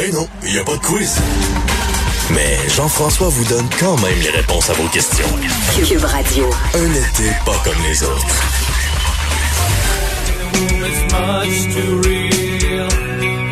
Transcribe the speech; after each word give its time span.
Ben 0.00 0.14
non, 0.14 0.26
il 0.46 0.52
n'y 0.52 0.58
a 0.58 0.64
pas 0.64 0.72
de 0.72 0.78
quiz. 0.78 1.14
Mais 2.30 2.56
Jean-François 2.74 3.28
vous 3.28 3.44
donne 3.44 3.68
quand 3.78 3.98
même 3.98 4.18
les 4.22 4.30
réponses 4.30 4.70
à 4.70 4.72
vos 4.72 4.88
questions. 4.88 5.26
Cube 5.86 6.04
Radio. 6.04 6.50
Un 6.74 6.90
été 6.94 7.30
pas 7.44 7.60
comme 7.62 7.76
les 7.86 8.02
autres. 8.02 8.26
It's 10.54 11.12
much 11.12 11.74
too 11.74 12.00
real. 12.08 12.88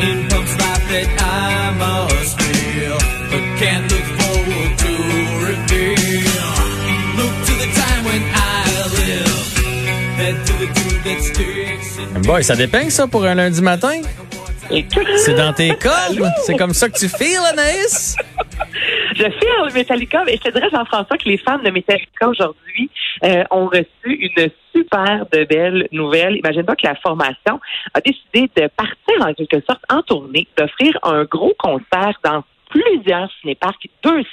In 0.01 0.27
pumps 0.27 0.55
life 0.57 0.87
that 0.89 1.09
I 1.19 1.71
must 1.77 2.41
feel, 2.41 2.97
but 3.29 3.43
can't 3.59 3.91
look 3.91 4.07
forward 4.17 4.77
to 4.79 4.91
reveal. 5.45 6.49
Look 7.15 7.33
to 7.45 7.53
the 7.61 7.69
time 7.77 8.05
when 8.05 8.23
I 8.33 8.65
live, 8.97 9.37
head 10.17 10.35
to 10.47 10.53
the 10.53 10.73
tube 10.73 11.03
that 11.03 11.21
sticks 11.21 11.99
in 11.99 12.21
Boy, 12.23 12.43
ça 12.43 12.55
dépend 12.55 12.89
ça 12.89 13.05
pour 13.05 13.23
un 13.25 13.35
lundi 13.35 13.61
matin. 13.61 14.01
C'est 14.69 15.33
dans 15.33 15.53
tes 15.53 15.69
codes. 15.69 16.23
C'est 16.43 16.55
comme 16.55 16.73
ça 16.73 16.89
que 16.89 16.97
tu 16.97 17.09
feels, 17.09 17.45
Anaïs? 17.51 18.15
Je 19.15 19.23
file 19.23 19.73
Metallica, 19.73 20.23
mais 20.25 20.33
je 20.33 20.41
te 20.41 20.49
dirais, 20.49 20.69
Jean-François, 20.71 21.17
que 21.17 21.27
les 21.27 21.37
fans 21.37 21.57
de 21.57 21.69
Metallica 21.71 22.27
aujourd'hui 22.27 22.89
euh, 23.23 23.43
ont 23.51 23.65
reçu 23.65 23.87
une 24.05 24.49
super 24.73 25.25
de 25.31 25.43
belle 25.45 25.87
nouvelle. 25.91 26.37
Imagine-toi 26.37 26.75
que 26.75 26.87
la 26.87 26.95
formation 26.95 27.59
a 27.93 28.01
décidé 28.01 28.49
de 28.55 28.67
partir 28.67 29.27
en 29.27 29.33
quelque 29.33 29.61
sorte 29.67 29.81
en 29.89 30.01
tournée, 30.03 30.47
d'offrir 30.55 30.97
un 31.03 31.23
gros 31.23 31.55
concert 31.57 32.13
dans 32.23 32.43
plusieurs 32.69 33.29
cinéparcs, 33.41 33.89
200 34.03 34.23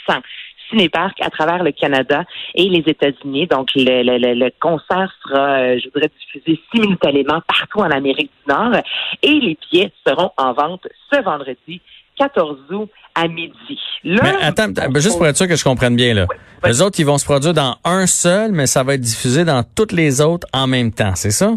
cinéparcs 0.71 1.21
à 1.21 1.31
travers 1.31 1.63
le 1.63 1.73
Canada 1.73 2.25
et 2.55 2.69
les 2.69 2.85
États-Unis. 2.87 3.47
Donc, 3.47 3.69
le, 3.75 4.03
le, 4.03 4.19
le, 4.19 4.35
le 4.35 4.51
concert 4.61 5.13
sera, 5.23 5.59
euh, 5.59 5.79
je 5.79 5.89
voudrais, 5.93 6.11
diffusé 6.21 6.61
simultanément 6.75 7.41
partout 7.47 7.81
en 7.81 7.91
Amérique 7.91 8.31
du 8.47 8.53
Nord 8.53 8.77
et 9.23 9.33
les 9.33 9.59
billets 9.71 9.93
seront 10.07 10.31
en 10.37 10.53
vente 10.53 10.87
ce 11.13 11.23
vendredi 11.23 11.81
14 12.19 12.59
août 12.71 12.91
à 13.15 13.29
midi. 13.29 13.79
Là, 14.05 14.21
Mais 14.23 14.35
attends, 14.43 14.71
attends, 14.71 14.91
ben, 14.91 15.01
juste 15.01 15.17
pour 15.17 15.27
être 15.27 15.37
sûr 15.37 15.49
que 15.49 15.57
je 15.57 15.65
comprenne 15.65 15.97
bien, 15.97 16.15
là. 16.15 16.27
Les 16.65 16.83
autres, 16.83 16.99
ils 16.99 17.07
vont 17.07 17.19
se 17.19 17.25
produire 17.25 17.55
dans 17.55 17.77
un 17.85 18.07
seul, 18.07 18.53
mais 18.53 18.67
ça 18.67 18.83
va 18.83 18.95
être 18.95 19.01
diffusé 19.01 19.45
dans 19.45 19.63
toutes 19.63 19.93
les 19.93 20.21
autres 20.21 20.47
en 20.53 20.67
même 20.67 20.93
temps, 20.93 21.15
c'est 21.15 21.31
ça? 21.31 21.53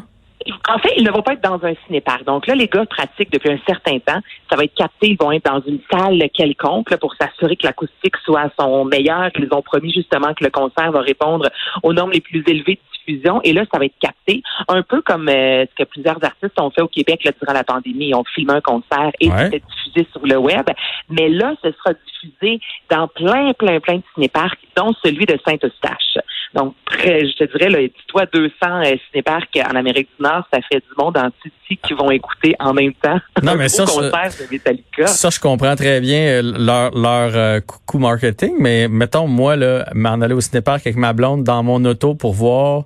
En 0.70 0.78
fait, 0.80 0.94
ils 0.98 1.04
ne 1.04 1.12
vont 1.12 1.22
pas 1.22 1.34
être 1.34 1.44
dans 1.44 1.64
un 1.66 1.74
cinéparc. 1.86 2.24
Donc 2.24 2.48
là, 2.48 2.56
les 2.56 2.68
gars 2.68 2.86
pratiquent 2.86 3.32
depuis 3.32 3.52
un 3.52 3.60
certain 3.68 4.00
temps. 4.00 4.20
Ça 4.50 4.56
va 4.56 4.64
être 4.64 4.74
capté. 4.74 5.10
Ils 5.10 5.18
vont 5.20 5.32
être 5.32 5.46
dans 5.46 5.62
une 5.62 5.80
salle 5.92 6.24
quelconque 6.34 6.92
là, 6.92 6.98
pour 6.98 7.14
s'assurer 7.16 7.56
que 7.58 7.68
l'acoustique 7.68 8.16
soit 8.24 8.42
à 8.42 8.50
son 8.60 8.86
meilleur. 8.86 9.32
Ils 9.38 9.48
ont 9.52 9.62
promis 9.62 9.92
justement 9.94 10.34
que 10.34 10.44
le 10.44 10.50
concert 10.50 10.92
va 10.92 11.02
répondre 11.02 11.50
aux 11.84 11.94
normes 11.94 12.12
les 12.12 12.22
plus 12.22 12.44
élevées 12.48 12.76
de 12.76 13.14
diffusion. 13.14 13.42
Et 13.44 13.52
là, 13.54 13.64
ça 13.72 13.80
va 13.80 13.86
être 13.86 14.00
capté 14.00 14.42
un 14.68 14.82
peu 14.82 15.02
comme 15.02 15.28
euh, 15.28 15.66
ce 15.66 15.84
que 15.84 15.90
plusieurs 15.90 16.24
artistes 16.24 16.60
ont 16.60 16.70
fait 16.70 16.82
au 16.82 16.88
Québec 16.88 17.24
là, 17.26 17.32
durant 17.40 17.54
la 17.54 17.64
pandémie. 17.64 18.08
Ils 18.10 18.16
ont 18.16 18.24
filmé 18.34 18.54
un 18.54 18.62
concert 18.62 19.12
et 19.20 19.30
Ouais. 19.30 19.46
c'était 19.46 19.64
diffusé 19.68 20.08
sur 20.12 20.26
le 20.26 20.38
web. 20.38 20.66
Mais 21.10 21.28
là, 21.30 21.54
ce 21.64 21.72
sera 21.72 21.94
diffusé 21.94 22.60
dans 22.90 23.08
plein, 23.08 23.54
plein, 23.54 23.80
plein 23.80 23.98
de 23.98 24.04
cinéparcs, 24.16 24.58
dont 24.76 24.94
celui 25.04 25.26
de 25.26 25.38
Saint-Eustache. 25.46 26.18
Donc, 26.56 26.74
près, 26.86 27.28
je 27.28 27.34
te 27.38 27.58
dirais, 27.58 27.70
là, 27.70 27.80
dis-toi 27.80 28.26
200 28.26 28.54
euh, 28.64 28.96
cinéparcs 29.12 29.56
en 29.70 29.76
Amérique 29.76 30.10
du 30.18 30.24
Nord, 30.24 30.48
ça 30.52 30.60
fait 30.72 30.80
du 30.80 30.94
monde 30.98 31.16
en 31.18 31.30
Titi 31.44 31.78
qui 31.86 31.94
vont 31.94 32.10
écouter 32.10 32.56
en 32.60 32.74
même 32.74 32.94
temps 32.96 33.20
Non, 33.44 33.56
mais 33.56 33.70
ça, 33.70 33.86
je- 33.86 33.92
concert 33.92 34.32
de 34.40 34.52
Metallica. 34.52 35.06
Ça, 35.08 35.30
je 35.30 35.40
comprends 35.40 35.76
très 35.76 36.02
bien 36.02 36.20
euh, 36.20 36.42
leur, 36.42 36.92
leur 36.98 37.36
euh, 37.36 37.60
coup 37.86 38.00
marketing, 38.00 38.56
mais 38.60 38.88
mettons, 38.88 39.28
moi, 39.28 39.56
là, 39.56 39.88
m'en 39.94 40.20
aller 40.22 40.34
au 40.34 40.42
cinépark 40.42 40.82
avec 40.88 40.98
ma 40.98 41.14
blonde 41.14 41.44
dans 41.44 41.62
mon 41.62 41.86
auto 41.86 42.16
pour 42.16 42.34
voir 42.34 42.84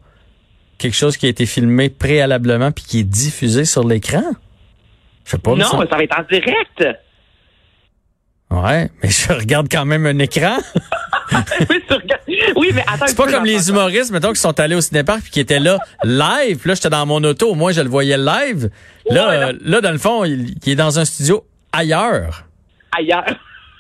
quelque 0.78 0.96
chose 0.96 1.16
qui 1.16 1.28
a 1.28 1.30
été 1.30 1.46
filmé 1.46 1.90
préalablement 1.90 2.72
puis 2.74 2.84
qui 2.84 3.00
est 3.00 3.04
diffusé 3.06 3.64
sur 3.64 3.88
l'écran? 3.88 4.24
Je 5.24 5.32
sais 5.32 5.38
pas. 5.38 5.52
non, 5.56 5.64
ça- 5.64 5.78
mais 5.78 5.88
ça 5.88 5.96
va 5.96 6.04
être 6.04 6.20
en 6.20 6.24
direct. 6.30 7.00
Ouais, 8.52 8.90
mais 9.02 9.10
je 9.10 9.32
regarde 9.34 9.68
quand 9.72 9.86
même 9.86 10.06
un 10.06 10.20
écran. 10.20 10.58
oui, 12.56 12.72
mais 12.74 12.82
attends. 12.88 13.08
C'est 13.08 13.18
pas 13.18 13.28
comme 13.32 13.46
les 13.46 13.70
humoristes, 13.70 14.12
mettons, 14.12 14.32
qui 14.34 14.40
sont 14.40 14.60
allés 14.60 14.76
au 14.76 14.82
cinépark 14.82 15.22
puis 15.22 15.32
qui 15.32 15.40
étaient 15.40 15.60
là 15.60 15.78
live. 16.04 16.62
Là, 16.66 16.74
j'étais 16.76 16.90
dans 16.90 17.06
mon 17.06 17.24
auto. 17.24 17.54
Moi, 17.56 17.72
je 17.72 17.82
le 17.82 17.90
voyais 17.90 18.18
live. 18.18 18.70
Là, 19.10 19.28
Ouais, 19.28 19.36
euh, 19.38 19.54
là, 19.64 19.82
dans 19.82 19.92
le 19.92 19.98
fond, 19.98 20.24
il, 20.24 20.56
il 20.66 20.72
est 20.74 20.76
dans 20.76 21.00
un 21.00 21.06
studio 21.06 21.44
ailleurs. 21.72 22.44
ailleurs. 22.98 23.26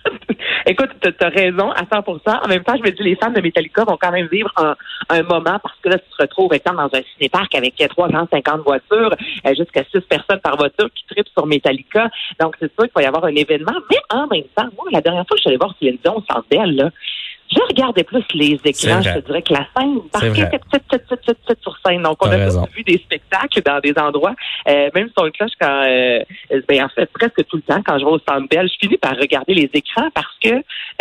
Écoute, 0.66 0.90
tu 1.02 1.09
as 1.26 1.30
raison 1.30 1.72
à 1.72 1.84
100% 1.84 2.44
En 2.44 2.48
même 2.48 2.64
temps, 2.64 2.76
je 2.78 2.84
me 2.84 2.92
dis, 2.92 3.03
les 3.03 3.16
fans 3.16 3.32
de 3.32 3.40
Metallica 3.42 3.84
vont 3.86 3.98
quand 4.00 4.12
même 4.12 4.28
vivre 4.32 4.50
un, 4.58 4.76
un 5.09 5.24
moment 5.24 5.59
parce 5.62 5.76
que 5.82 5.90
là, 5.90 5.98
tu 5.98 6.06
te 6.18 6.22
retrouves 6.22 6.53
exemple, 6.53 6.78
dans 6.78 6.98
un 6.98 7.02
cinéparc 7.16 7.53
avec 7.56 7.76
350 7.76 8.62
voitures, 8.62 9.14
euh, 9.46 9.53
jusqu'à 9.58 9.84
6 9.92 10.02
personnes 10.09 10.40
par 10.42 10.58
voiture 10.58 10.90
qui 10.96 11.06
tripent 11.09 11.28
sur 11.30 11.46
Metallica. 11.46 12.09
Donc, 12.40 12.56
c'est 12.59 12.72
sûr 12.74 12.84
qu'il 12.84 12.92
va 12.96 13.03
y 13.03 13.06
avoir 13.06 13.26
un 13.26 13.36
événement. 13.36 13.74
Mais 13.90 13.98
en 14.09 14.28
même 14.28 14.44
temps, 14.56 14.68
moi, 14.78 14.88
la 14.92 15.02
dernière 15.02 15.26
fois 15.28 15.36
que 15.36 15.40
je 15.40 15.42
suis 15.42 15.50
allée 15.50 15.58
voir 15.58 15.74
Céline 15.80 15.98
Dion 16.03 16.18
au 16.18 16.24
Centre 16.30 16.46
là, 16.52 16.90
je 17.53 17.59
regardais 17.68 18.03
plus 18.03 18.24
les 18.34 18.59
écrans, 18.66 19.02
je 19.02 19.14
te 19.14 19.25
dirais, 19.25 19.41
que 19.41 19.53
la 19.53 19.68
scène, 19.78 20.00
parce 20.12 20.24
C'est 20.24 20.31
qu'elle 20.31 20.46
vrai. 20.46 20.56
était 20.56 20.59
petite, 20.59 20.88
petite, 20.88 21.08
petite, 21.08 21.22
petite, 21.22 21.38
petite 21.46 21.62
sur 21.62 21.78
scène. 21.86 22.03
Donc, 22.03 22.18
on 22.22 22.30
a 22.30 22.38
vu 22.75 22.84
des 22.84 22.97
spectacles 22.97 23.62
dans 23.64 23.80
des 23.80 23.94
endroits, 23.97 24.34
euh, 24.68 24.90
même 24.96 25.09
sur 25.16 25.25
le 25.25 25.31
cloche, 25.31 25.52
quand, 25.59 25.84
euh, 25.88 26.19
ben, 26.68 26.84
en 26.84 26.90
fait, 26.90 27.06
presque 27.14 27.46
tout 27.47 27.58
le 27.58 27.62
temps, 27.62 27.81
quand 27.86 28.00
je 28.00 28.06
vais 28.06 28.12
au 28.12 28.19
Centre 28.19 28.47
Bell, 28.50 28.68
je 28.68 28.75
finis 28.80 28.97
par 28.97 29.16
regarder 29.18 29.53
les 29.53 29.69
écrans 29.74 30.09
parce 30.14 30.36
que 30.44 30.50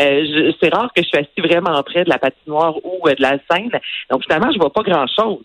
euh, 0.00 0.52
c'est 0.60 0.74
rare 0.74 0.90
que 0.94 1.02
je 1.02 1.08
suis 1.08 1.18
assis 1.18 1.40
vraiment 1.40 1.82
près 1.82 2.04
de 2.04 2.08
la 2.10 2.18
patinoire 2.18 2.74
ou 2.84 3.08
de 3.08 3.16
la 3.20 3.36
scène. 3.50 3.70
Donc, 4.10 4.22
finalement, 4.22 4.50
je 4.52 4.58
vois 4.58 4.72
pas 4.72 4.82
grand-chose. 4.82 5.42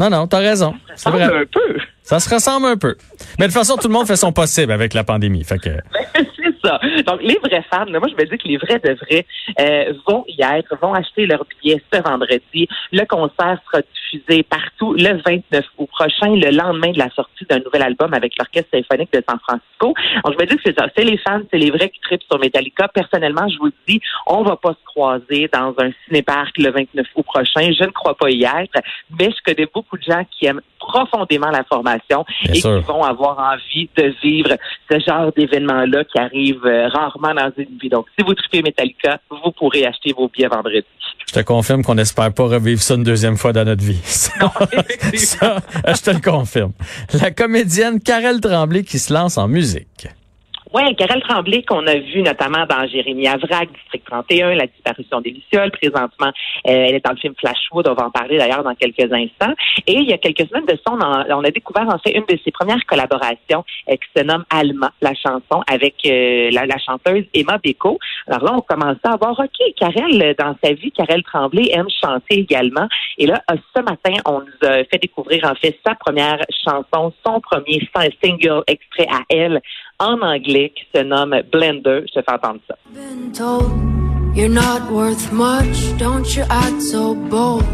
Non, 0.00 0.10
non, 0.10 0.26
t'as 0.26 0.38
raison. 0.38 0.74
Ça 0.96 1.10
vrai. 1.10 1.24
ressemble 1.24 1.42
un 1.42 1.46
peu. 1.46 1.76
Ça 2.02 2.18
se 2.18 2.34
ressemble 2.34 2.66
un 2.66 2.76
peu. 2.76 2.96
Mais 3.38 3.46
de 3.46 3.52
toute 3.52 3.60
façon, 3.60 3.76
tout 3.76 3.86
le 3.86 3.94
monde 3.94 4.08
fait 4.08 4.16
son 4.16 4.32
possible 4.32 4.72
avec 4.72 4.92
la 4.92 5.04
pandémie. 5.04 5.44
Fait 5.44 5.58
que, 5.58 5.70
c'est 6.14 6.26
ça. 6.64 6.80
Donc, 7.06 7.22
les 7.22 7.38
vrais 7.42 7.64
fans, 7.70 7.84
là, 7.84 7.98
moi, 7.98 8.08
je 8.08 8.14
me 8.14 8.28
dis 8.28 8.38
que 8.38 8.48
les 8.48 8.56
vrais 8.56 8.78
de 8.78 8.94
vrais 8.94 9.26
euh, 9.60 9.92
vont 10.06 10.24
y 10.28 10.42
être, 10.42 10.76
vont 10.80 10.94
acheter 10.94 11.26
leurs 11.26 11.44
billets 11.60 11.82
ce 11.92 12.00
vendredi. 12.02 12.68
Le 12.92 13.04
concert 13.04 13.58
sera 13.66 13.82
diffusé 13.82 14.42
partout 14.42 14.94
le 14.94 15.20
29 15.24 15.64
août 15.78 15.88
prochain, 15.90 16.34
le 16.34 16.50
lendemain 16.50 16.92
de 16.92 16.98
la 16.98 17.10
sortie 17.10 17.44
d'un 17.48 17.58
nouvel 17.58 17.82
album 17.82 18.14
avec 18.14 18.34
l'Orchestre 18.38 18.70
symphonique 18.72 19.12
de 19.12 19.22
San 19.28 19.38
Francisco. 19.40 19.94
Donc, 20.24 20.34
je 20.38 20.38
me 20.38 20.46
dis 20.46 20.56
que 20.56 20.62
c'est 20.64 20.78
ça. 20.78 20.86
C'est 20.96 21.04
les 21.04 21.18
fans, 21.18 21.40
c'est 21.50 21.58
les 21.58 21.70
vrais 21.70 21.90
qui 21.90 22.00
tripent 22.00 22.22
sur 22.22 22.38
Metallica. 22.38 22.88
Personnellement, 22.88 23.48
je 23.48 23.58
vous 23.58 23.66
le 23.66 23.72
dis, 23.86 24.00
on 24.26 24.42
va 24.42 24.56
pas 24.56 24.72
se 24.72 24.84
croiser 24.84 25.48
dans 25.52 25.74
un 25.78 25.90
cinéparc 26.06 26.56
le 26.58 26.70
29 26.70 27.06
août 27.14 27.24
prochain. 27.24 27.72
Je 27.78 27.84
ne 27.84 27.90
crois 27.90 28.16
pas 28.16 28.30
y 28.30 28.44
être, 28.44 28.80
mais 29.18 29.30
je 29.30 29.52
connais 29.52 29.68
beaucoup 29.72 29.96
de 29.96 30.02
gens 30.02 30.22
qui 30.30 30.46
aiment 30.46 30.60
profondément 30.78 31.50
la 31.50 31.64
formation 31.64 32.24
Bien 32.44 32.52
et 32.52 32.60
sûr. 32.60 32.78
qui 32.78 32.84
vont 32.84 33.02
avoir 33.02 33.38
envie 33.38 33.88
de 33.96 34.14
vivre 34.22 34.56
ce 34.90 34.98
genre 35.00 35.32
d'événement-là 35.32 36.04
qui 36.04 36.18
arrive 36.18 36.53
euh, 36.64 36.88
rarement 36.88 37.34
dans 37.34 37.50
une 37.56 37.78
vie. 37.80 37.88
Donc, 37.88 38.06
si 38.18 38.24
vous 38.24 38.34
tripez 38.34 38.62
Metallica, 38.62 39.18
vous 39.30 39.50
pourrez 39.52 39.86
acheter 39.86 40.12
vos 40.16 40.28
billets 40.28 40.48
vendredi. 40.48 40.86
je 41.26 41.32
te 41.32 41.40
confirme 41.40 41.82
qu'on 41.82 41.94
n'espère 41.94 42.32
pas 42.32 42.44
revivre 42.44 42.82
ça 42.82 42.94
une 42.94 43.02
deuxième 43.04 43.36
fois 43.36 43.52
dans 43.52 43.64
notre 43.64 43.82
vie. 43.84 44.00
Ça, 44.04 44.30
effectivement. 44.72 45.56
ça, 45.84 45.94
je 45.94 46.02
te 46.02 46.10
le 46.10 46.20
confirme. 46.20 46.72
La 47.20 47.30
comédienne 47.30 48.00
Karel 48.00 48.40
Tremblay 48.40 48.82
qui 48.84 48.98
se 48.98 49.12
lance 49.12 49.38
en 49.38 49.48
musique. 49.48 50.08
Oui, 50.74 50.82
Karel 50.96 51.22
Tremblay, 51.22 51.62
qu'on 51.62 51.86
a 51.86 51.94
vu 51.94 52.20
notamment 52.20 52.66
dans 52.66 52.84
Jérémy 52.88 53.28
Avrac, 53.28 53.68
District 53.72 54.04
31, 54.06 54.56
La 54.56 54.66
disparition 54.66 55.20
des 55.20 55.30
Lucioles. 55.30 55.70
Présentement, 55.70 56.26
euh, 56.26 56.30
elle 56.64 56.96
est 56.96 57.04
dans 57.04 57.12
le 57.12 57.16
film 57.16 57.32
Flashwood. 57.38 57.86
On 57.86 57.94
va 57.94 58.06
en 58.06 58.10
parler 58.10 58.38
d'ailleurs 58.38 58.64
dans 58.64 58.74
quelques 58.74 59.12
instants. 59.12 59.54
Et 59.86 59.94
il 59.94 60.10
y 60.10 60.12
a 60.12 60.18
quelques 60.18 60.48
semaines 60.48 60.66
de 60.66 60.76
ça, 60.84 60.92
on, 60.92 61.44
a 61.44 61.50
découvert 61.52 61.86
en 61.88 61.98
fait 61.98 62.10
une 62.10 62.24
de 62.28 62.36
ses 62.44 62.50
premières 62.50 62.84
collaborations 62.86 63.64
qui 63.86 63.98
se 64.16 64.24
nomme 64.24 64.44
Alma, 64.50 64.90
la 65.00 65.14
chanson, 65.14 65.62
avec 65.68 65.94
euh, 66.06 66.50
la, 66.50 66.78
chanteuse 66.78 67.24
Emma 67.32 67.58
Beko. 67.62 68.00
Alors 68.26 68.42
là, 68.42 68.52
on 68.56 68.60
commençait 68.60 68.98
à 69.04 69.16
voir, 69.16 69.38
OK, 69.38 69.74
Karel, 69.78 70.34
dans 70.36 70.56
sa 70.60 70.72
vie, 70.72 70.90
Karel 70.90 71.22
Tremblay 71.22 71.70
aime 71.72 71.86
chanter 72.02 72.40
également. 72.40 72.88
Et 73.18 73.26
là, 73.26 73.40
euh, 73.52 73.56
ce 73.76 73.80
matin, 73.80 74.14
on 74.26 74.40
nous 74.40 74.68
a 74.68 74.82
fait 74.84 74.98
découvrir 75.00 75.44
en 75.44 75.54
fait 75.54 75.78
sa 75.86 75.94
première 75.94 76.40
chanson, 76.66 77.12
son 77.24 77.40
premier 77.40 77.88
single 78.20 78.64
extrait 78.66 79.06
à 79.08 79.20
elle 79.28 79.60
en 79.98 80.20
anglais 80.20 80.72
qui 80.74 80.84
se 80.94 81.02
nomme 81.02 81.42
Blender. 81.52 82.02
Je 82.08 82.20
te 82.20 82.24
fais 82.24 82.32
entendre 82.32 82.60
ça. 82.68 82.76
been 82.92 83.32
told 83.32 83.70
you're 84.36 84.48
not 84.48 84.90
worth 84.90 85.32
much, 85.32 85.96
don't 85.98 86.36
you 86.36 86.42
act 86.50 86.82
so 86.82 87.14
bold? 87.14 87.64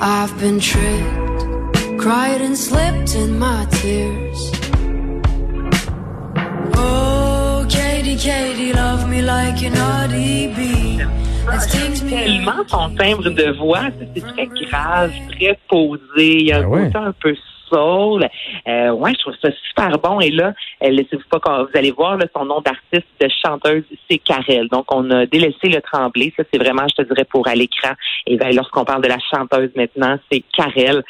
I've 0.00 0.38
been 0.38 0.60
tricked 0.60 1.28
cried 1.98 2.40
and 2.40 2.56
slipped 2.56 3.14
in 3.14 3.38
my 3.38 3.66
tears. 3.70 4.52
Oh, 6.74 7.66
Katie, 7.68 8.16
Katie, 8.16 8.72
love 8.72 9.08
me 9.08 9.20
like 9.20 9.60
an 9.62 9.74
RDB. 9.74 10.98
That 11.46 11.62
stings 11.62 12.02
me. 12.02 12.10
tellement 12.10 12.62
son 12.68 12.94
timbre 12.94 13.30
de 13.30 13.50
voix, 13.58 13.90
c'est 14.14 14.20
très 14.20 14.46
grave, 14.46 15.12
très 15.30 15.58
posé, 15.68 16.00
il 16.16 16.46
y 16.46 16.52
a 16.52 16.58
un 16.58 16.70
Ben 16.70 16.86
côté 16.86 16.98
un 16.98 17.12
peu 17.12 17.34
soul. 17.68 18.28
Euh, 18.66 18.90
ouais, 18.90 19.12
je 19.14 19.18
trouve 19.20 19.34
ça 19.42 19.48
super 19.68 19.98
bon. 19.98 20.20
Et 20.20 20.30
là, 20.30 20.54
euh, 20.82 20.88
laissez-vous 20.90 21.28
pas 21.30 21.40
quand 21.40 21.64
vous 21.64 21.78
allez 21.78 21.90
voir 21.90 22.16
là, 22.16 22.26
son 22.34 22.44
nom 22.44 22.60
d'artiste 22.60 23.08
de 23.20 23.28
chanteuse, 23.44 23.84
c'est 24.10 24.18
Karel. 24.18 24.68
Donc, 24.68 24.86
on 24.92 25.10
a 25.10 25.26
délaissé 25.26 25.68
le 25.68 25.80
tremblé. 25.80 26.32
Ça, 26.36 26.42
c'est 26.52 26.58
vraiment, 26.58 26.86
je 26.88 27.02
te 27.02 27.08
dirais, 27.08 27.24
pour 27.24 27.46
à 27.48 27.54
l'écran. 27.54 27.92
Et 28.26 28.36
ben, 28.36 28.54
lorsqu'on 28.54 28.84
parle 28.84 29.02
de 29.02 29.08
la 29.08 29.18
chanteuse 29.30 29.70
maintenant, 29.76 30.18
c'est 30.30 30.42
Karel. 30.56 31.02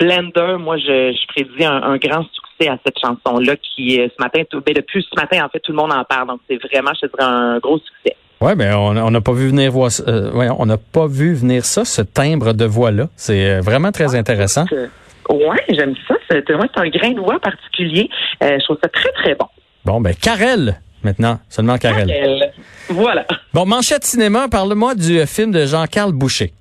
Blender, 0.00 0.56
moi, 0.58 0.76
je, 0.76 1.12
je 1.12 1.26
prédis 1.26 1.64
un, 1.64 1.82
un 1.82 1.96
grand 1.96 2.24
succès 2.32 2.70
à 2.70 2.78
cette 2.84 2.98
chanson-là 3.00 3.56
qui, 3.56 4.00
euh, 4.00 4.08
ce 4.08 4.22
matin, 4.22 4.42
tout, 4.48 4.62
ben, 4.64 4.74
depuis 4.74 5.04
ce 5.08 5.20
matin, 5.20 5.44
en 5.44 5.48
fait, 5.48 5.60
tout 5.60 5.72
le 5.72 5.78
monde 5.78 5.92
en 5.92 6.04
parle. 6.04 6.28
Donc, 6.28 6.40
c'est 6.48 6.62
vraiment, 6.62 6.92
je 6.94 7.06
te 7.06 7.16
dirais, 7.16 7.28
un 7.28 7.58
gros 7.58 7.78
succès. 7.78 8.16
Ouais, 8.40 8.54
ben 8.54 8.76
on 8.76 9.10
n'a 9.10 9.20
pas 9.20 9.32
vu 9.32 9.48
venir 9.48 9.72
voir, 9.72 9.90
euh, 10.06 10.30
ouais, 10.30 10.48
on 10.56 10.64
n'a 10.64 10.76
pas 10.76 11.08
vu 11.08 11.34
venir 11.34 11.64
ça, 11.64 11.84
ce 11.84 12.02
timbre 12.02 12.52
de 12.52 12.64
voix 12.64 12.92
là. 12.92 13.08
C'est 13.16 13.50
euh, 13.50 13.60
vraiment 13.60 13.90
très 13.90 14.14
intéressant. 14.14 14.64
Euh, 14.72 14.86
Ouais, 15.28 15.64
j'aime 15.68 15.94
ça. 16.06 16.14
C'est 16.30 16.50
ouais, 16.54 16.68
un 16.76 16.88
grain 16.88 17.10
de 17.10 17.20
voix 17.20 17.38
particulier. 17.40 18.08
Euh, 18.42 18.56
je 18.58 18.64
trouve 18.64 18.78
ça 18.82 18.88
très, 18.88 19.10
très 19.12 19.34
bon. 19.34 19.46
Bon, 19.84 20.00
ben 20.00 20.14
Karel 20.14 20.80
maintenant, 21.02 21.38
seulement 21.48 21.78
Karel. 21.78 22.10
Elle. 22.10 22.52
Voilà. 22.88 23.26
Bon, 23.52 23.66
manchette 23.66 24.04
cinéma, 24.04 24.48
parle-moi 24.48 24.94
du 24.94 25.24
film 25.26 25.52
de 25.52 25.64
Jean-Carl 25.66 26.12
Boucher. 26.12 26.52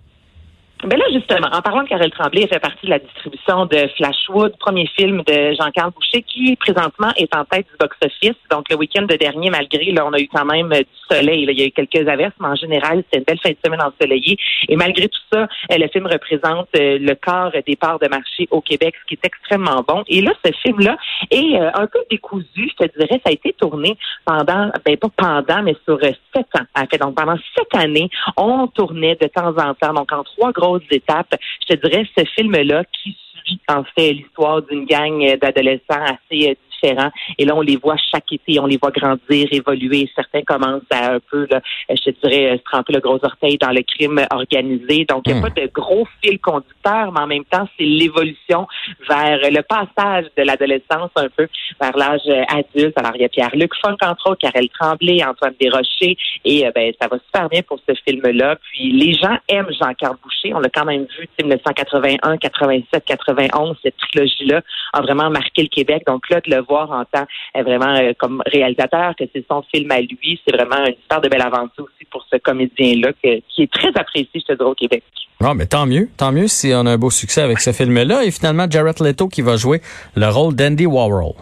Ben 0.83 0.95
là, 0.95 1.05
justement, 1.11 1.47
en 1.51 1.61
parlant 1.61 1.81
de 1.81 1.87
Karel 1.87 2.11
Tremblay, 2.11 2.43
elle 2.43 2.49
fait 2.49 2.59
partie 2.59 2.85
de 2.85 2.91
la 2.91 2.99
distribution 2.99 3.65
de 3.65 3.89
Flashwood, 3.97 4.55
premier 4.59 4.85
film 4.95 5.23
de 5.23 5.53
Jean-Carl 5.53 5.89
Boucher, 5.89 6.21
qui 6.21 6.55
présentement 6.55 7.11
est 7.17 7.35
en 7.35 7.45
tête 7.45 7.65
du 7.65 7.77
box-office. 7.79 8.35
Donc, 8.51 8.69
le 8.69 8.75
week-end 8.75 9.01
de 9.01 9.15
dernier, 9.15 9.49
malgré, 9.49 9.91
là, 9.91 10.05
on 10.05 10.13
a 10.13 10.19
eu 10.19 10.27
quand 10.27 10.45
même 10.45 10.71
euh, 10.71 10.81
du 10.81 11.15
soleil. 11.15 11.45
là. 11.45 11.51
Il 11.51 11.59
y 11.59 11.63
a 11.63 11.65
eu 11.65 11.71
quelques 11.71 12.07
averses, 12.07 12.35
mais 12.39 12.49
en 12.49 12.55
général, 12.55 13.03
c'est 13.11 13.17
une 13.17 13.23
belle 13.23 13.39
fin 13.39 13.49
de 13.49 13.57
semaine 13.65 13.81
ensoleillée. 13.81 14.37
Et 14.69 14.75
malgré 14.75 15.07
tout 15.07 15.19
ça, 15.33 15.47
euh, 15.71 15.77
le 15.79 15.87
film 15.87 16.05
représente 16.05 16.67
euh, 16.75 16.99
le 16.99 17.15
quart 17.15 17.51
des 17.65 17.75
parts 17.75 17.97
de 17.97 18.07
marché 18.07 18.47
au 18.51 18.61
Québec, 18.61 18.93
ce 19.01 19.07
qui 19.07 19.13
est 19.15 19.25
extrêmement 19.25 19.83
bon. 19.87 20.03
Et 20.07 20.21
là, 20.21 20.31
ce 20.45 20.51
film-là 20.61 20.95
est 21.31 21.57
un 21.57 21.87
peu 21.87 21.99
décousu, 22.11 22.45
je 22.55 22.85
te 22.85 22.99
dirais. 22.99 23.19
Ça 23.25 23.29
a 23.29 23.31
été 23.31 23.51
tourné 23.53 23.97
pendant, 24.25 24.69
ben 24.85 24.95
pas 24.97 25.09
pendant, 25.17 25.63
mais 25.63 25.75
sur 25.85 25.99
sept 26.01 26.47
ans. 26.55 26.65
En 26.75 26.85
fait, 26.85 26.99
donc 26.99 27.15
pendant 27.15 27.35
sept 27.57 27.73
années, 27.73 28.09
on 28.35 28.67
tournait 28.67 29.15
de 29.15 29.27
temps 29.27 29.57
en 29.57 29.73
temps, 29.73 29.93
donc 29.93 30.11
en 30.11 30.23
trois 30.23 30.51
Je 30.75 31.75
te 31.75 31.87
dirais 31.87 32.05
ce 32.17 32.23
film-là 32.35 32.83
qui 32.85 33.15
suit 33.45 33.59
en 33.67 33.83
fait 33.83 34.13
l'histoire 34.13 34.61
d'une 34.63 34.85
gang 34.85 35.37
d'adolescents 35.39 36.03
assez 36.03 36.49
euh, 36.51 36.55
différents. 36.81 37.11
Et 37.37 37.45
là, 37.45 37.55
on 37.55 37.61
les 37.61 37.75
voit 37.77 37.95
chaque 38.11 38.31
été, 38.31 38.59
on 38.59 38.65
les 38.65 38.77
voit 38.77 38.91
grandir, 38.91 39.47
évoluer. 39.51 40.09
Certains 40.15 40.41
commencent 40.43 40.81
à 40.91 41.13
un 41.13 41.19
peu, 41.31 41.47
là, 41.49 41.61
euh, 41.89 41.95
je 41.95 42.11
te 42.11 42.27
dirais, 42.27 42.51
euh, 42.51 42.57
se 42.57 42.63
tremper 42.63 42.93
le 42.93 42.99
gros 42.99 43.19
orteil 43.23 43.57
dans 43.57 43.71
le 43.71 43.81
crime 43.81 44.21
organisé. 44.31 45.05
Donc, 45.05 45.23
il 45.25 45.33
n'y 45.33 45.39
a 45.39 45.41
Hmm. 45.41 45.53
pas 45.53 45.61
de 45.61 45.67
gros 45.73 46.07
fil 46.21 46.39
conducteur, 46.39 47.11
mais 47.11 47.19
en 47.21 47.27
même 47.27 47.45
temps, 47.45 47.67
c'est 47.77 47.85
l'évolution 47.85 48.67
vers 49.09 49.39
le 49.49 49.61
passage 49.61 50.25
de 50.37 50.43
l'adolescence 50.43 51.11
un 51.15 51.29
peu 51.29 51.47
vers 51.81 51.97
l'âge 51.97 52.21
euh, 52.27 52.43
adulte. 52.49 52.97
Alors, 52.97 53.11
il 53.15 53.21
y 53.21 53.25
a 53.25 53.29
Pierre-Luc 53.29 53.71
Funk, 53.81 53.97
entre 54.01 54.31
autres, 54.31 54.41
Karel 54.41 54.69
Tremblay, 54.69 55.23
Antoine 55.23 55.53
Desrochers, 55.59 56.17
et 56.45 56.65
euh, 56.65 56.71
ben, 56.73 56.91
ça 56.99 57.07
va 57.07 57.17
super 57.25 57.49
bien 57.49 57.61
pour 57.61 57.79
ce 57.87 57.93
film-là. 58.07 58.55
Puis, 58.71 58.91
les 58.91 59.13
gens 59.13 59.37
aiment 59.49 59.71
Jean-Carl 59.79 60.17
Boucher. 60.23 60.53
On 60.53 60.59
l'a 60.59 60.69
quand 60.69 60.85
même 60.85 61.03
vu, 61.03 61.27
tu 61.27 61.29
sais, 61.39 61.43
1981, 61.43 62.37
87, 62.37 63.05
91, 63.05 63.77
cette 63.83 63.97
trilogie-là 63.97 64.61
a 64.93 65.01
vraiment 65.01 65.29
marqué 65.29 65.63
le 65.63 65.67
Québec. 65.69 66.03
Donc 66.07 66.29
là, 66.29 66.41
de 66.41 66.51
le 66.51 66.61
voir 66.67 66.91
en 66.91 67.05
tant 67.05 67.25
euh, 67.55 67.63
vraiment 67.63 67.95
euh, 67.95 68.13
comme 68.17 68.41
réalisateur, 68.45 69.15
que 69.15 69.25
c'est 69.33 69.45
son 69.49 69.63
film 69.73 69.91
à 69.91 70.01
lui, 70.01 70.39
c'est 70.45 70.55
vraiment 70.55 70.85
une 70.85 70.95
super 71.01 71.21
de 71.21 71.29
belle 71.29 71.41
aventure 71.41 71.85
aussi 71.85 72.05
pour 72.11 72.25
ce 72.31 72.37
comédien-là, 72.37 73.11
qui 73.21 73.63
est 73.63 73.71
très 73.71 73.89
apprécié, 73.95 74.29
je 74.35 74.53
te 74.53 74.53
dirais, 74.53 74.69
au 74.69 74.75
Québec. 74.75 75.03
Non, 75.39 75.53
mais 75.53 75.67
tant 75.67 75.85
mieux, 75.85 76.09
tant 76.17 76.31
mieux 76.31 76.47
si 76.47 76.71
on 76.73 76.85
a 76.87 76.91
un 76.91 76.97
beau 76.97 77.11
succès 77.11 77.41
avec 77.41 77.59
ce 77.59 77.71
film-là. 77.71 78.23
Et 78.23 78.31
finalement, 78.31 78.65
Jared 78.69 78.99
Leto 78.99 79.27
qui 79.27 79.41
va 79.41 79.55
jouer 79.55 79.81
le 80.15 80.27
rôle 80.27 80.55
d'Andy 80.55 80.87
Warhol. 80.87 81.33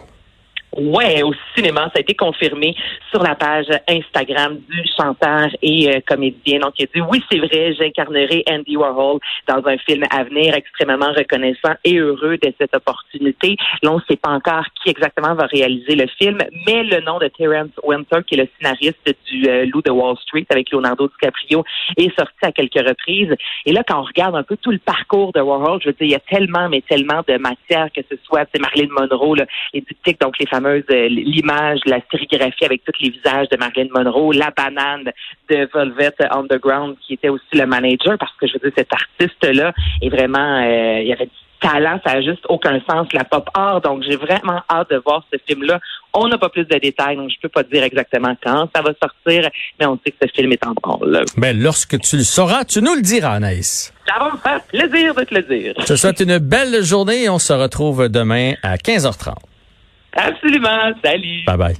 Ouais, 0.76 1.22
au 1.22 1.32
cinéma, 1.54 1.84
ça 1.86 1.92
a 1.96 2.00
été 2.00 2.14
confirmé 2.14 2.74
sur 3.10 3.22
la 3.22 3.34
page 3.34 3.66
Instagram 3.88 4.58
du 4.68 4.82
chanteur 4.98 5.48
et 5.62 5.88
euh, 5.88 6.00
comédien. 6.06 6.58
Donc, 6.58 6.74
il 6.78 6.84
a 6.84 6.88
dit 6.94 7.00
oui, 7.00 7.22
c'est 7.30 7.38
vrai, 7.38 7.74
j'incarnerai 7.74 8.44
Andy 8.50 8.76
Warhol 8.76 9.18
dans 9.48 9.66
un 9.66 9.78
film 9.78 10.04
à 10.10 10.24
venir, 10.24 10.54
extrêmement 10.54 11.12
reconnaissant 11.16 11.74
et 11.82 11.96
heureux 11.96 12.36
de 12.36 12.52
cette 12.60 12.74
opportunité. 12.76 13.56
Là, 13.82 13.92
on 13.92 13.96
ne 13.96 14.02
sait 14.08 14.16
pas 14.16 14.30
encore 14.30 14.64
qui 14.82 14.90
exactement 14.90 15.34
va 15.34 15.46
réaliser 15.46 15.94
le 15.96 16.06
film, 16.18 16.38
mais 16.66 16.82
le 16.82 17.00
nom 17.00 17.18
de 17.18 17.28
Terence 17.28 17.70
Winter, 17.82 18.18
qui 18.26 18.34
est 18.34 18.42
le 18.42 18.48
scénariste 18.58 19.16
du 19.30 19.48
euh, 19.48 19.64
Loup 19.66 19.80
de 19.82 19.90
Wall 19.90 20.16
Street 20.18 20.46
avec 20.50 20.70
Leonardo 20.70 21.08
DiCaprio, 21.08 21.64
est 21.96 22.14
sorti 22.18 22.36
à 22.42 22.52
quelques 22.52 22.86
reprises. 22.86 23.34
Et 23.64 23.72
là, 23.72 23.82
quand 23.86 24.00
on 24.00 24.04
regarde 24.04 24.36
un 24.36 24.42
peu 24.42 24.58
tout 24.58 24.72
le 24.72 24.78
parcours 24.78 25.32
de 25.32 25.40
Warhol, 25.40 25.80
je 25.82 25.88
veux 25.88 25.94
dire, 25.94 26.06
il 26.06 26.10
y 26.10 26.14
a 26.14 26.20
tellement, 26.20 26.68
mais 26.68 26.82
tellement 26.82 27.22
de 27.26 27.38
matière, 27.38 27.88
que 27.94 28.02
ce 28.10 28.16
soit 28.24 28.46
c'est 28.52 28.60
Marilyn 28.60 28.88
Monroe, 28.90 29.36
là, 29.36 29.46
les 29.72 29.80
diptyques, 29.80 30.20
donc 30.20 30.38
les 30.38 30.46
fameuses, 30.46 30.65
euh, 30.66 31.08
l'image, 31.08 31.80
la 31.86 31.98
sérigraphie 32.10 32.64
avec 32.64 32.82
tous 32.84 33.00
les 33.00 33.10
visages 33.10 33.48
de 33.48 33.56
Marilyn 33.56 33.88
Monroe, 33.94 34.32
la 34.32 34.50
banane 34.50 35.10
de 35.48 35.68
Velvet 35.72 36.14
Underground, 36.30 36.96
qui 37.06 37.14
était 37.14 37.28
aussi 37.28 37.44
le 37.54 37.66
manager, 37.66 38.16
parce 38.18 38.32
que 38.40 38.46
je 38.46 38.54
veux 38.54 38.70
dire, 38.70 38.72
cet 38.76 38.92
artiste-là 38.92 39.72
est 40.02 40.08
vraiment, 40.08 40.62
euh, 40.62 41.00
il 41.00 41.08
y 41.08 41.12
avait 41.12 41.26
du 41.26 41.32
talent, 41.60 42.00
ça 42.04 42.12
a 42.12 42.20
juste 42.20 42.44
aucun 42.48 42.80
sens, 42.88 43.08
la 43.12 43.24
pop 43.24 43.48
art. 43.54 43.80
Donc, 43.80 44.02
j'ai 44.02 44.16
vraiment 44.16 44.60
hâte 44.70 44.90
de 44.90 44.96
voir 45.04 45.24
ce 45.32 45.38
film-là. 45.46 45.80
On 46.12 46.28
n'a 46.28 46.38
pas 46.38 46.48
plus 46.48 46.64
de 46.64 46.78
détails, 46.78 47.16
donc 47.16 47.30
je 47.30 47.36
peux 47.40 47.48
pas 47.48 47.64
te 47.64 47.70
dire 47.70 47.82
exactement 47.82 48.34
quand 48.42 48.68
ça 48.74 48.82
va 48.82 48.92
sortir, 49.02 49.50
mais 49.78 49.86
on 49.86 49.98
sait 50.04 50.12
que 50.12 50.16
ce 50.22 50.28
film 50.34 50.52
est 50.52 50.66
en 50.66 50.72
branle. 50.72 51.24
Ben, 51.36 51.58
lorsque 51.58 51.98
tu 52.00 52.16
le 52.16 52.22
sauras, 52.22 52.64
tu 52.64 52.80
nous 52.80 52.94
le 52.94 53.02
diras, 53.02 53.32
Anaïs. 53.32 53.92
Ça 54.06 54.14
va 54.18 54.32
me 54.32 54.38
faire 54.38 54.62
plaisir 54.64 55.14
de 55.14 55.24
te 55.24 55.34
le 55.34 55.42
dire. 55.42 55.74
Je 55.78 55.84
te 55.84 55.96
souhaite 55.96 56.20
une 56.20 56.38
belle 56.38 56.82
journée 56.82 57.24
et 57.24 57.28
on 57.28 57.38
se 57.38 57.52
retrouve 57.52 58.08
demain 58.08 58.54
à 58.62 58.76
15h30. 58.76 59.34
Absolument. 60.16 60.96
Salut. 61.04 61.44
Bye 61.46 61.56
bye. 61.56 61.76